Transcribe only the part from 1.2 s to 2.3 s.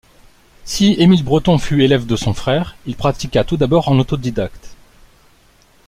Breton fut élève de